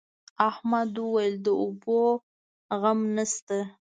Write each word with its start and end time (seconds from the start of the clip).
احمد 0.49 0.91
وويل: 1.03 1.33
د 1.45 1.47
اوبو 1.63 2.01
غم 2.81 2.99
نشته. 3.15 3.59